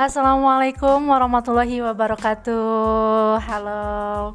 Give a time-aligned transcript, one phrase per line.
[0.00, 3.36] Assalamualaikum warahmatullahi wabarakatuh.
[3.36, 4.32] Halo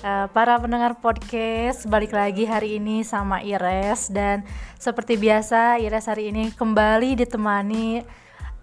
[0.00, 4.40] uh, para pendengar podcast, balik lagi hari ini sama Ires dan
[4.80, 8.08] seperti biasa Ires hari ini kembali ditemani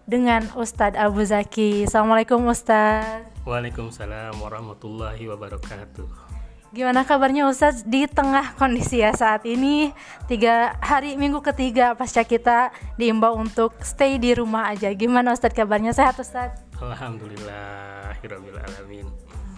[0.10, 1.86] dengan Ustadz Abu Zaki.
[1.86, 3.30] Assalamualaikum Ustadz.
[3.46, 6.29] Waalaikumsalam warahmatullahi wabarakatuh.
[6.70, 9.90] Gimana kabarnya Ustadz di tengah kondisi ya saat ini
[10.30, 14.94] tiga hari minggu ketiga pasca kita diimbau untuk stay di rumah aja.
[14.94, 16.62] Gimana Ustadz kabarnya sehat Ustadz?
[16.78, 19.10] Alhamdulillah, alamin.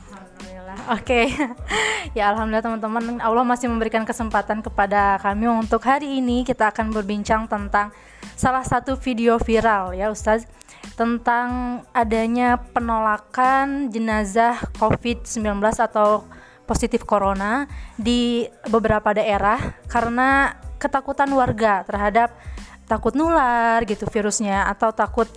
[0.07, 0.75] Alhamdulillah.
[0.95, 1.03] Oke.
[1.03, 1.25] Okay.
[2.17, 7.43] ya alhamdulillah teman-teman Allah masih memberikan kesempatan kepada kami untuk hari ini kita akan berbincang
[7.51, 7.91] tentang
[8.39, 10.47] salah satu video viral ya Ustadz
[10.95, 16.23] tentang adanya penolakan jenazah COVID-19 atau
[16.65, 22.33] positif corona di beberapa daerah karena ketakutan warga terhadap
[22.89, 25.29] takut nular gitu virusnya atau takut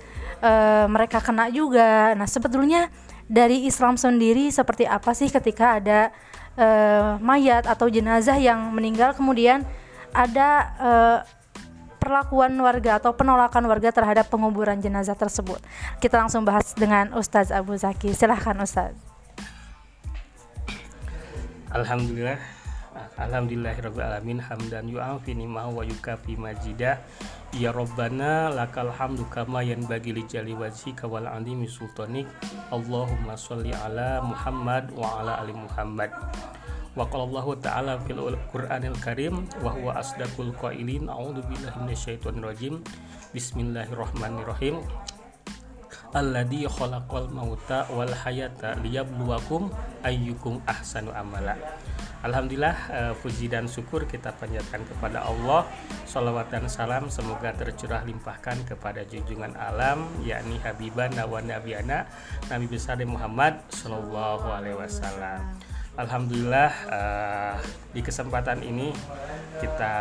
[0.42, 2.16] uh, mereka kena juga.
[2.18, 2.90] Nah, sebetulnya
[3.30, 6.10] dari Islam sendiri seperti apa sih ketika ada
[6.58, 9.62] uh, mayat atau jenazah yang meninggal kemudian
[10.10, 10.48] ada
[10.82, 11.18] uh,
[12.02, 15.62] perlakuan warga atau penolakan warga terhadap penguburan jenazah tersebut.
[16.02, 18.12] Kita langsung bahas dengan Ustadz Abu Zaki.
[18.12, 19.13] Silahkan Ustadz.
[21.74, 22.38] Alhamdulillah.
[23.18, 27.02] Alhamdulillahirrahmanirrahim Hamdan yu'afi ni'mah wa yukafi majidah
[27.50, 32.30] Ya Rabbana lakal hamdu kama yang bagi li jali wajhika wal alimi sultanik.
[32.70, 36.14] Allahumma sholli ala Muhammad wa ala ali Muhammad.
[36.94, 38.22] Wa qala Allah ta'ala fil
[38.54, 41.10] Qur'anil Karim wa huwa asdaqul qailin.
[41.10, 42.86] A'udzu billahi minasyaitonir rajim
[43.34, 44.78] Bismillahirrahmanirrahim
[46.14, 49.68] alladhi khalaqal mauta wal hayata liyabluwakum
[50.06, 51.58] ayyukum ahsanu amala.
[52.24, 55.68] Alhamdulillah uh, puji dan syukur kita panjatkan kepada Allah.
[56.08, 62.08] Salawat dan salam semoga tercurah limpahkan kepada junjungan alam yakni Habibana wa Nabiana
[62.48, 65.42] Nabi besar Muhammad Sallallahu Alaihi Wasallam.
[66.00, 67.54] Alhamdulillah uh,
[67.92, 68.94] di kesempatan ini
[69.60, 69.94] kita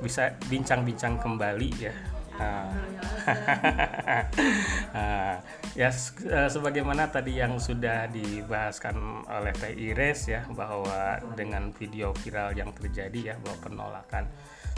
[0.00, 1.92] bisa bincang-bincang kembali ya
[5.80, 12.56] ya uh, sebagaimana tadi yang sudah dibahaskan oleh Teh Ires ya bahwa dengan video viral
[12.58, 14.26] yang terjadi ya bahwa penolakan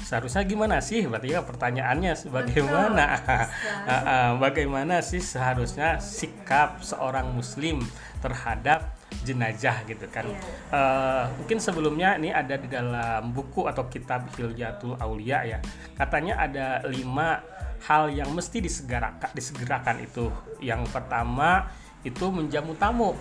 [0.03, 3.47] seharusnya gimana sih berarti ya pertanyaannya bagaimana uh,
[4.13, 7.79] uh, bagaimana sih seharusnya sikap seorang muslim
[8.23, 10.25] terhadap jenajah gitu kan.
[10.25, 10.41] Yeah.
[10.41, 10.57] Iya.
[10.73, 15.59] Uh, mungkin sebelumnya ini ada di dalam buku atau kitab Hilyatul Aulia ya.
[15.95, 17.45] Katanya ada lima
[17.87, 20.31] hal yang mesti disegerakan, disegerakan itu.
[20.63, 21.67] Yang pertama
[22.07, 23.15] itu menjamu tamu.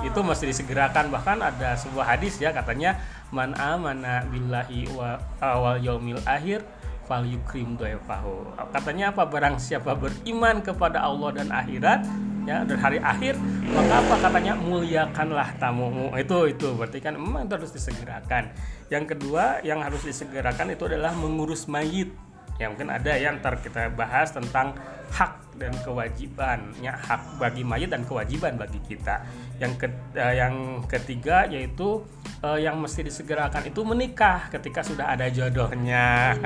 [0.00, 1.12] Itu mesti disegerakan.
[1.12, 2.96] Bahkan ada sebuah hadis ya katanya
[3.34, 6.64] man amana billahi wa awal yaumil akhir
[7.04, 8.54] fal yukrim doefahu.
[8.70, 9.26] Katanya apa?
[9.26, 12.06] Barang siapa beriman kepada Allah dan akhirat
[12.48, 13.36] ya dan hari akhir
[13.74, 14.54] maka apa katanya?
[14.56, 16.14] Muliakanlah tamumu.
[16.16, 16.72] Itu itu.
[16.78, 18.54] Berarti kan memang itu harus disegerakan.
[18.88, 22.14] Yang kedua yang harus disegerakan itu adalah mengurus mayit
[22.60, 24.76] ya mungkin ada yang ntar kita bahas tentang
[25.10, 29.24] hak dan kewajibannya hak bagi mayit dan kewajiban bagi kita.
[29.56, 32.04] Yang ke, uh, yang ketiga yaitu
[32.44, 36.36] uh, yang mesti disegerakan itu menikah ketika sudah ada jodohnya.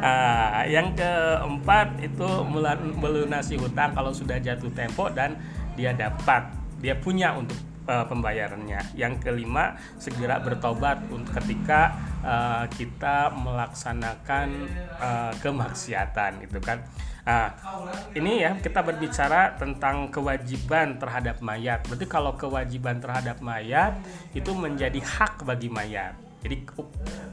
[0.00, 2.28] Uh, yang keempat itu
[2.96, 5.36] melunasi hutang kalau sudah jatuh tempo dan
[5.76, 8.94] dia dapat dia punya untuk uh, pembayarannya.
[8.94, 14.48] Yang kelima, segera bertobat untuk ketika uh, kita melaksanakan
[15.02, 16.86] uh, kemaksiatan gitu kan.
[17.20, 17.52] Nah,
[18.16, 21.84] ini ya kita berbicara tentang kewajiban terhadap mayat.
[21.86, 23.98] Berarti kalau kewajiban terhadap mayat
[24.34, 26.29] itu menjadi hak bagi mayat.
[26.40, 26.56] Jadi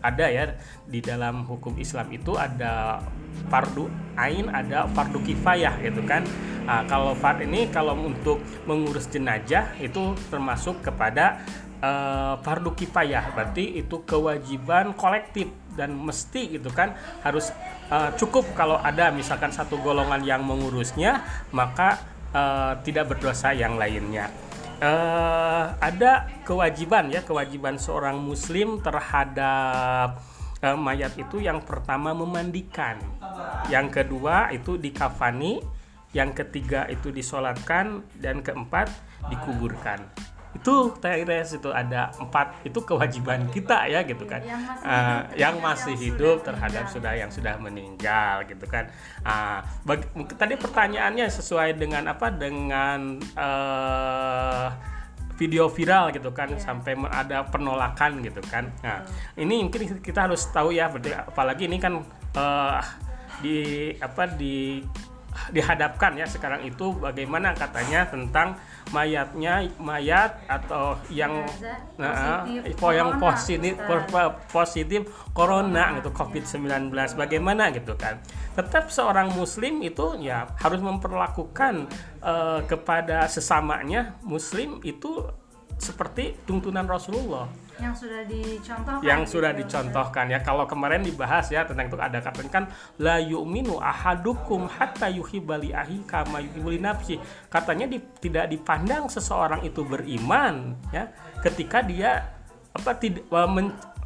[0.03, 0.51] ada ya
[0.83, 2.99] di dalam hukum Islam itu ada
[3.47, 3.87] fardu
[4.19, 6.27] ain, ada fardu kifayah gitu kan.
[6.67, 11.39] Nah, kalau fard ini kalau untuk mengurus jenazah itu termasuk kepada
[11.79, 13.31] uh, fardu kifayah.
[13.31, 17.53] Berarti itu kewajiban kolektif dan mesti gitu kan harus
[17.93, 21.21] uh, cukup kalau ada misalkan satu golongan yang mengurusnya
[21.53, 22.01] maka
[22.33, 24.33] uh, tidak berdosa yang lainnya
[24.81, 30.21] uh, ada kewajiban ya kewajiban seorang muslim terhadap
[30.61, 33.01] uh, mayat itu yang pertama memandikan.
[33.69, 35.61] Yang kedua itu dikafani
[36.15, 38.89] yang ketiga itu disolatkan dan keempat
[39.27, 44.95] dikuburkan itu TRS itu ada empat itu kewajiban kita ya gitu kan yang masih uh,
[44.95, 46.95] hidup, yang masih yang hidup terhadap meninggal.
[46.95, 48.85] sudah yang sudah meninggal gitu kan
[49.27, 50.05] uh, bagi,
[50.39, 54.67] tadi pertanyaannya sesuai dengan apa dengan uh,
[55.37, 56.59] video viral gitu kan yeah.
[56.59, 59.41] sampai ada penolakan gitu kan nah oh.
[59.41, 62.01] ini mungkin kita harus tahu ya berarti apalagi ini kan
[62.33, 62.81] uh,
[63.45, 64.81] di apa di
[65.53, 68.57] dihadapkan ya sekarang itu bagaimana katanya tentang
[68.91, 71.43] mayatnya mayat atau yang
[71.99, 73.73] nah, Positif yang corona, positif
[74.51, 75.01] positif
[75.35, 78.19] corona gitu COVID-19 bagaimana gitu kan?
[78.55, 81.87] Tetap seorang muslim itu ya harus memperlakukan
[82.23, 85.27] eh, kepada sesamanya muslim itu
[85.77, 90.39] seperti tuntunan Rasulullah yang sudah dicontohkan yang gitu sudah ya, dicontohkan ya.
[90.41, 92.63] Kalau kemarin dibahas ya tentang itu ada katakan kan
[92.97, 97.21] la yu'minu ahadukum hatta yuhibbali ahi kama yuhibbali nafsi.
[97.47, 101.13] Katanya di- tidak dipandang seseorang itu beriman ya
[101.45, 102.33] ketika dia
[102.73, 103.25] apa tidak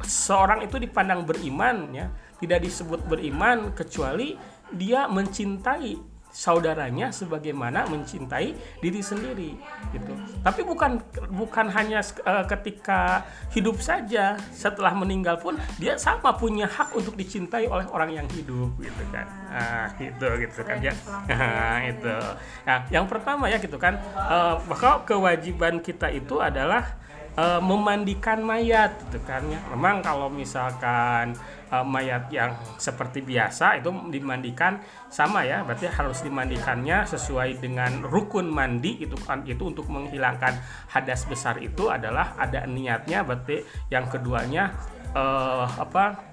[0.04, 2.08] seorang itu dipandang beriman ya
[2.40, 4.34] tidak disebut beriman kecuali
[4.72, 9.52] dia mencintai saudaranya sebagaimana mencintai diri sendiri
[9.92, 10.12] gitu.
[10.40, 10.98] Tapi bukan
[11.28, 17.68] bukan hanya eh, ketika hidup saja, setelah meninggal pun dia sama punya hak untuk dicintai
[17.68, 19.28] oleh orang yang hidup gitu kan.
[19.52, 20.94] Nah, itu gitu kan ya.
[21.28, 22.16] Nah, itu.
[22.64, 26.96] Nah, yang pertama ya gitu kan eh, bahwa kewajiban kita itu adalah
[27.36, 29.60] eh, memandikan mayat gitu kan ya.
[29.72, 31.32] Memang kalau misalkan
[31.72, 38.48] eh, mayat yang seperti biasa itu dimandikan sama ya, berarti harus dimandikannya sesuai dengan rukun
[38.48, 40.58] mandi itu kan itu untuk menghilangkan
[40.92, 44.72] hadas besar itu adalah ada niatnya berarti yang keduanya
[45.16, 46.32] eh, apa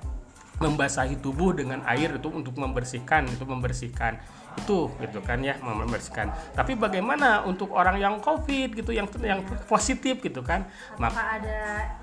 [0.60, 4.20] membasahi tubuh dengan air itu untuk membersihkan itu membersihkan
[4.58, 10.20] itu gitu kan ya membersihkan tapi bagaimana untuk orang yang covid gitu yang yang positif
[10.22, 10.66] gitu kan
[10.98, 11.60] Mak- apakah ada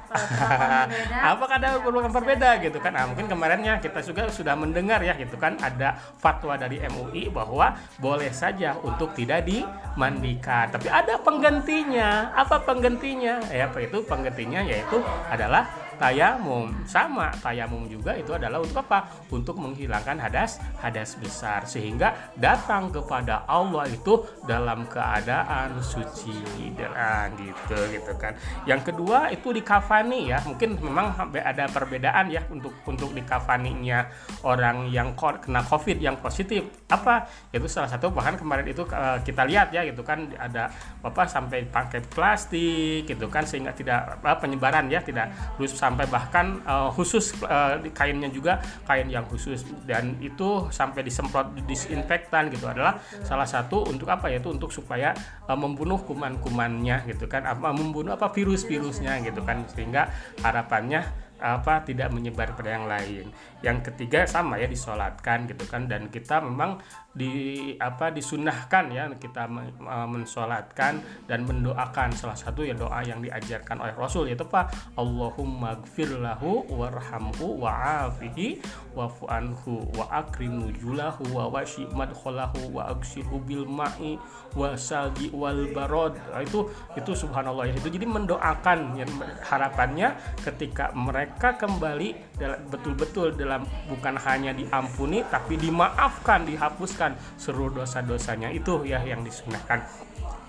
[0.86, 2.92] berbeda Apakah ada perlakuan berbeda gitu kan?
[2.94, 7.74] Nah, mungkin kemarinnya kita juga sudah mendengar ya gitu kan ada fatwa dari MUI bahwa
[7.98, 10.70] boleh saja untuk tidak dimandikan.
[10.70, 12.32] Tapi ada penggantinya.
[12.38, 13.42] Apa penggantinya?
[13.50, 15.66] Ya apa itu penggantinya yaitu adalah
[15.96, 16.72] tayamum.
[16.86, 19.08] Sama tayamum juga itu adalah untuk apa?
[19.32, 27.78] Untuk menghilangkan hadas hadas besar sehingga datang kepada Allah itu dalam keadaan suci dan gitu
[27.92, 28.36] gitu kan.
[28.68, 30.38] Yang kedua itu dikafani ya.
[30.46, 34.08] Mungkin memang ada perbedaan ya untuk untuk dikafaninya
[34.46, 36.68] orang yang kena Covid yang positif.
[36.92, 37.26] Apa?
[37.50, 40.70] Itu salah satu bahkan kemarin itu eh, kita lihat ya gitu kan ada
[41.02, 46.58] apa sampai pakai plastik gitu kan sehingga tidak apa, penyebaran ya tidak terus sampai bahkan
[46.66, 47.38] eh, khusus
[47.82, 49.62] di kainnya juga kain yang khusus.
[49.86, 54.26] Dan itu sampai disemprot disinfektan gitu adalah salah satu untuk apa?
[54.26, 55.14] Ya itu untuk supaya
[55.46, 57.46] eh, membunuh kuman-kumannya gitu kan.
[57.46, 59.62] Apa membunuh apa virus-virusnya gitu kan.
[59.70, 60.10] Sehingga
[60.42, 63.28] harapannya apa tidak menyebar pada yang lain.
[63.60, 65.90] Yang ketiga sama ya disolatkan gitu kan.
[65.90, 66.80] Dan kita memang
[67.16, 72.12] di apa disunahkan ya kita me- mensolatkan dan mendoakan.
[72.12, 74.68] Salah satu ya doa yang diajarkan oleh Rasul yaitu apa?
[74.96, 78.60] Allahumma gfir lahu warhamhu wa'afihi
[78.96, 84.16] wa'fu anhu wa akrim nujulahu wa washi madkhalahu wa agsirhu bil ma'i
[84.56, 86.16] wa salji wal barod.
[86.32, 86.64] Nah, itu
[86.96, 87.74] itu subhanallah ya.
[87.76, 89.04] Itu jadi mendoakan ya,
[89.44, 98.50] harapannya ketika mereka kembali dal- betul-betul dalam bukan hanya diampuni tapi dimaafkan dihapuskan seluruh dosa-dosanya
[98.50, 99.82] itu ya yang disunahkan.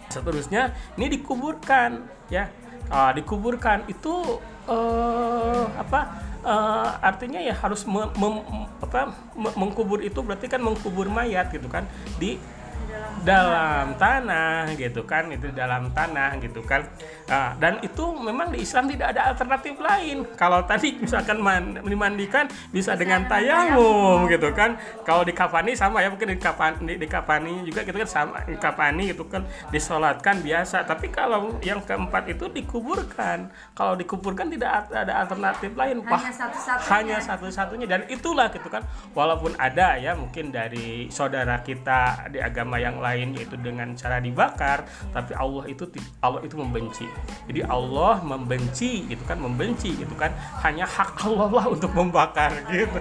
[0.08, 2.48] Seterusnya ini dikuburkan ya.
[2.88, 6.00] Ah, dikuburkan itu eh, apa
[6.40, 8.46] eh, artinya ya harus me- mem-
[8.80, 11.84] apa me- mengkubur itu berarti kan mengkubur mayat gitu kan
[12.16, 12.40] di
[13.24, 16.88] dalam tanah gitu kan itu dalam tanah gitu kan.
[17.28, 20.24] Ah, dan itu memang di Islam tidak ada alternatif lain.
[20.40, 24.80] Kalau tadi misalkan man- dimandikan bisa dengan tayamum gitu kan.
[25.04, 28.56] Kalau di kafani sama ya mungkin di kafani di kafani juga gitu kan sama di
[28.56, 29.44] kafani gitu kan.
[29.76, 30.88] Disolatkan biasa.
[30.88, 33.52] Tapi kalau yang keempat itu dikuburkan.
[33.76, 36.00] Kalau dikuburkan tidak ada alternatif lain.
[36.08, 36.90] Hanya Wah, satu-satunya.
[36.96, 37.88] hanya satu-satunya.
[37.92, 38.88] Dan itulah gitu kan.
[39.12, 44.86] Walaupun ada ya mungkin dari saudara kita di agama yang lain yaitu dengan cara dibakar
[45.12, 45.84] tapi Allah itu
[46.22, 47.06] Allah itu membenci.
[47.50, 50.31] Jadi Allah membenci gitu kan membenci gitu kan.
[50.64, 53.00] Hanya hak Allah lah untuk membakar gitu.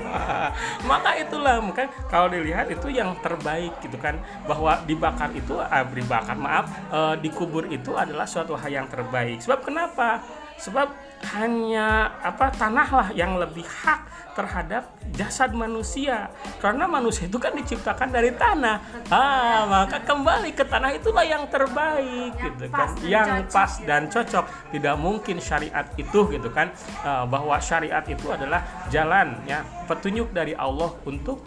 [0.85, 4.19] Maka itulah mungkin kalau dilihat itu yang terbaik gitu kan.
[4.45, 9.41] Bahwa dibakar itu ah, dibakar maaf eh, dikubur itu adalah suatu hal yang terbaik.
[9.43, 10.23] Sebab kenapa
[10.57, 10.89] sebab
[11.37, 16.29] hanya apa tanah lah yang lebih hak terhadap jasad manusia.
[16.61, 18.77] Karena manusia itu kan diciptakan dari tanah.
[19.09, 22.89] Ah maka kembali ke tanah itulah yang terbaik Yang gitu kan.
[23.09, 23.89] yang cocok pas gitu.
[23.89, 24.45] dan cocok.
[24.77, 26.69] Tidak mungkin syariat itu gitu kan
[27.01, 28.61] eh, bahwa syariat itu adalah
[28.93, 31.41] jalan ya petunjuk dari Allah untuk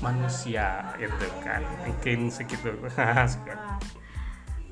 [0.00, 1.60] manusia gitu kan.
[1.84, 2.72] Mungkin segitu.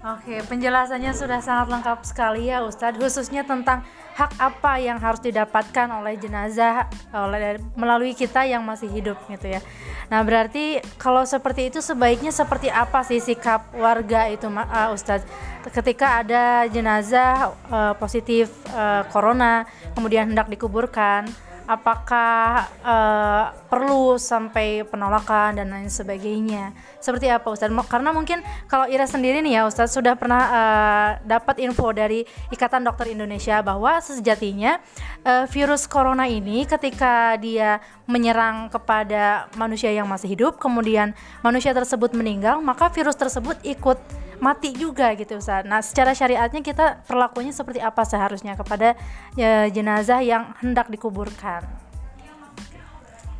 [0.04, 3.80] Oke, penjelasannya sudah sangat lengkap sekali ya Ustadz, khususnya tentang
[4.12, 9.64] hak apa yang harus didapatkan oleh jenazah oleh melalui kita yang masih hidup gitu ya.
[10.12, 15.24] Nah, berarti kalau seperti itu sebaiknya seperti apa sih sikap warga itu uh, Ustadz
[15.72, 19.64] ketika ada jenazah uh, positif uh, corona
[19.96, 21.24] kemudian hendak dikuburkan
[21.64, 26.76] apakah uh, perlu sampai penolakan dan lain sebagainya?
[27.00, 31.60] Seperti apa Ustaz karena mungkin kalau Ira sendiri nih ya Ustaz sudah pernah uh, dapat
[31.60, 34.80] info dari Ikatan Dokter Indonesia bahwa sejatinya
[35.24, 42.12] uh, virus corona ini ketika dia menyerang kepada manusia yang masih hidup kemudian manusia tersebut
[42.12, 43.96] meninggal maka virus tersebut ikut
[44.42, 45.66] mati juga gitu Ustaz.
[45.66, 48.98] Nah, secara syariatnya kita perlakunya seperti apa seharusnya kepada
[49.38, 51.62] ya, jenazah yang hendak dikuburkan?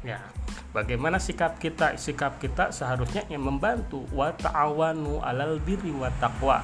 [0.05, 0.21] Ya,
[0.77, 1.97] bagaimana sikap kita?
[1.97, 6.61] Sikap kita seharusnya yang membantu wa ta'awanu alal birri wa taqwa.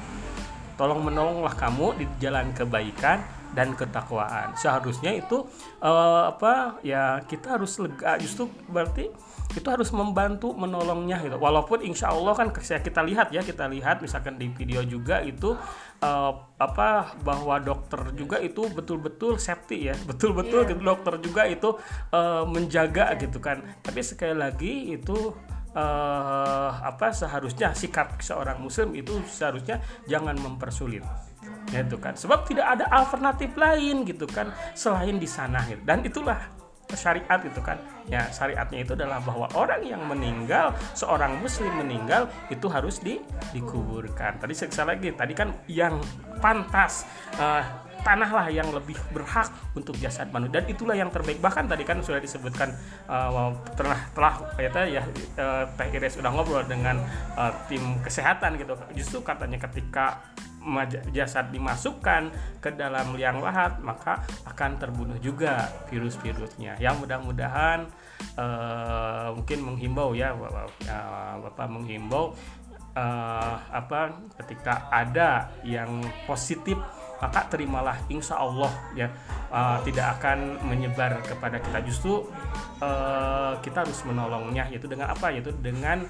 [0.77, 4.55] Tolong menolonglah kamu di jalan kebaikan dan ketakwaan.
[4.55, 5.43] Seharusnya itu
[5.83, 9.11] uh, apa ya kita harus lega justru berarti
[9.51, 14.39] itu harus membantu menolongnya gitu walaupun insya Allah kan kita lihat ya kita lihat misalkan
[14.39, 15.55] di video juga itu
[15.99, 20.79] uh, apa bahwa dokter juga itu betul-betul safety ya betul-betul yeah.
[20.79, 21.75] dokter juga itu
[22.15, 23.19] uh, menjaga yeah.
[23.19, 25.35] gitu kan tapi sekali lagi itu
[25.75, 31.03] uh, apa seharusnya sikap seorang muslim itu seharusnya jangan mempersulit
[31.69, 32.17] ya itu kan.
[32.17, 35.81] Sebab tidak ada alternatif lain gitu kan selain di sana gitu.
[35.85, 36.39] dan itulah
[36.95, 37.77] syariat itu kan.
[38.09, 43.19] Ya syariatnya itu adalah bahwa orang yang meninggal seorang muslim meninggal itu harus di
[43.55, 44.41] dikuburkan.
[44.41, 45.99] Tadi saya lagi tadi kan yang
[46.43, 47.07] pantas
[47.39, 47.63] uh,
[48.01, 50.61] tanahlah yang lebih berhak untuk jasad manusia.
[50.61, 51.39] Dan itulah yang terbaik.
[51.39, 52.73] Bahkan tadi kan sudah disebutkan
[53.07, 55.03] uh, telah telah ya ya
[55.37, 56.99] uh, Teh Iris sudah ngobrol dengan
[57.37, 58.73] uh, tim kesehatan gitu.
[58.97, 60.19] Justru katanya ketika
[61.09, 62.29] jasad dimasukkan
[62.61, 66.77] ke dalam liang lahat maka akan terbunuh juga virus-virusnya.
[66.77, 67.89] Yang mudah-mudahan
[68.37, 72.37] uh, mungkin menghimbau ya bapak, uh, bapak menghimbau
[72.93, 76.77] uh, apa ketika ada yang positif
[77.21, 79.07] maka terimalah insya Allah ya.
[79.53, 81.85] Uh, tidak akan menyebar kepada kita.
[81.85, 82.25] Justru
[82.81, 85.29] uh, kita harus menolongnya yaitu dengan apa?
[85.29, 86.01] Yaitu dengan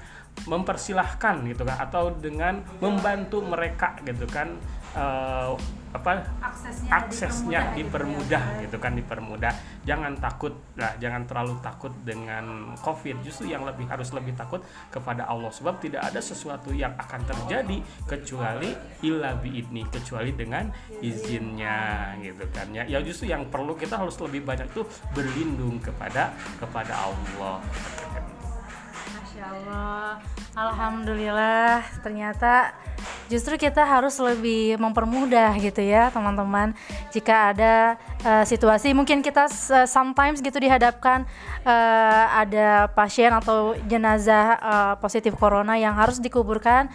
[0.42, 4.58] mempersilahkan gitu kan atau dengan membantu mereka gitu kan
[4.96, 5.54] uh,
[5.92, 9.52] apa aksesnya, aksesnya dipermudah, dipermudah gitu, gitu kan dipermudah.
[9.84, 13.20] Jangan takut lah jangan terlalu takut dengan covid.
[13.20, 17.84] Justru yang lebih harus lebih takut kepada Allah sebab tidak ada sesuatu yang akan terjadi
[18.08, 18.72] kecuali
[19.04, 20.72] illa ini kecuali dengan
[21.04, 22.72] izinnya gitu kan.
[22.72, 27.60] Ya ya justru yang perlu kita harus lebih banyak tuh berlindung kepada kepada Allah
[29.42, 30.22] Masya Allah
[30.54, 32.70] Alhamdulillah ternyata
[33.26, 36.70] justru kita harus lebih mempermudah gitu ya teman-teman
[37.10, 41.26] jika ada uh, situasi mungkin kita uh, sometimes gitu dihadapkan
[41.66, 46.86] uh, ada pasien atau jenazah uh, positif corona yang harus dikuburkan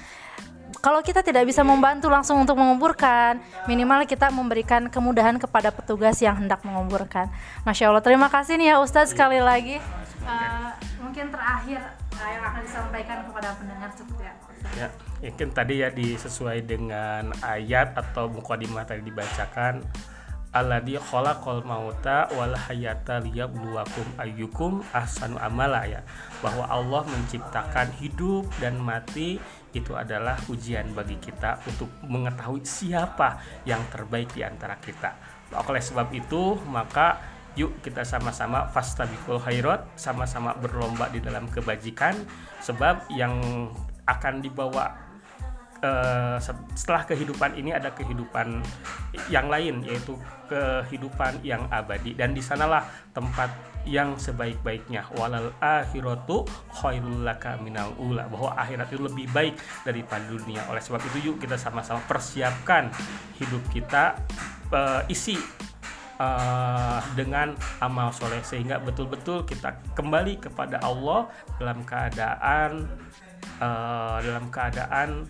[0.79, 6.37] kalau kita tidak bisa membantu langsung untuk menguburkan, minimal kita memberikan kemudahan kepada petugas yang
[6.37, 7.27] hendak menguburkan.
[7.67, 9.83] Masya Allah, terima kasih nih ya Ustadz sekali lagi.
[10.23, 10.71] Uh,
[11.17, 11.81] mungkin terakhir
[12.13, 14.45] uh, yang akan disampaikan kepada pendengar seperti apa?
[14.77, 14.87] Ya,
[15.25, 19.81] mungkin tadi ya disesuai dengan ayat atau mukadimah tadi dibacakan
[20.53, 26.05] alladzi khalaqal mauta wal hayata liyabluwakum ayyukum ahsanu amala ya
[26.45, 29.41] bahwa Allah menciptakan hidup dan mati
[29.73, 35.17] itu adalah ujian bagi kita untuk mengetahui siapa yang terbaik di antara kita.
[35.65, 42.13] Oleh sebab itu, maka yuk kita sama-sama fastabikul khairat, sama-sama berlomba di dalam kebajikan.
[42.61, 43.33] Sebab yang
[44.05, 44.93] akan dibawa
[45.81, 46.37] uh,
[46.77, 48.61] setelah kehidupan ini ada kehidupan
[49.33, 50.13] yang lain yaitu
[50.45, 52.13] kehidupan yang abadi.
[52.13, 53.49] Dan di sanalah tempat
[53.89, 55.09] yang sebaik-baiknya.
[55.17, 58.29] Walal akhiratu khairul laka minal ula.
[58.29, 60.61] Bahwa akhirat itu lebih baik daripada dunia.
[60.69, 62.93] Oleh sebab itu yuk kita sama-sama persiapkan
[63.41, 64.21] hidup kita
[64.69, 65.39] uh, isi
[66.17, 68.41] uh, dengan amal soleh.
[68.43, 72.85] Sehingga betul-betul kita kembali kepada Allah dalam keadaan
[73.61, 75.25] uh, dalam keadaan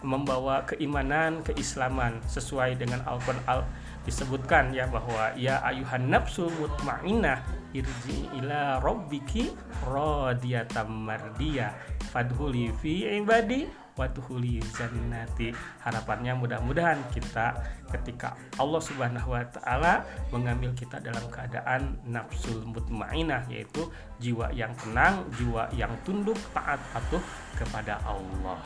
[0.00, 3.60] membawa keimanan keislaman sesuai dengan Al-Quran Al
[4.08, 7.44] disebutkan ya bahwa ya ayuhan nafsul mutmainnah
[7.76, 9.52] irji ila rabbiki
[9.84, 11.76] radiyatan mardiyah
[12.08, 17.54] fadhuli fi ibadi watuhuli jannati harapannya mudah-mudahan kita
[17.90, 20.04] ketika Allah Subhanahu wa taala
[20.34, 23.86] mengambil kita dalam keadaan nafsul mutmainah yaitu
[24.20, 27.22] jiwa yang tenang, jiwa yang tunduk taat patuh
[27.56, 28.60] kepada Allah.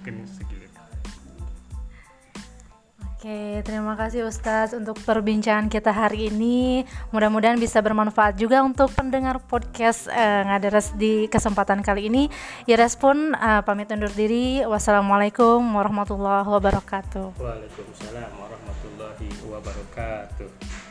[0.00, 0.87] Mungkin segitu.
[3.18, 6.86] Oke, terima kasih Ustadz untuk perbincangan kita hari ini.
[7.10, 12.30] Mudah-mudahan bisa bermanfaat juga untuk pendengar podcast uh, Ngaderes di kesempatan kali ini.
[12.70, 14.62] Ya respon uh, pamit undur diri.
[14.62, 17.34] Wassalamualaikum warahmatullahi wabarakatuh.
[17.42, 20.87] Waalaikumsalam warahmatullahi wabarakatuh.